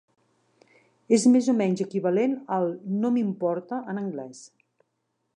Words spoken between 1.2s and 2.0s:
més o menys